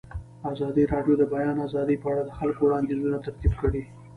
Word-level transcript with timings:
ازادي 0.51 0.83
راډیو 0.93 1.15
د 1.17 1.19
د 1.21 1.23
بیان 1.33 1.57
آزادي 1.67 1.95
په 1.99 2.07
اړه 2.11 2.21
د 2.25 2.31
خلکو 2.39 2.59
وړاندیزونه 2.63 3.17
ترتیب 3.25 3.53
کړي. 3.61 3.81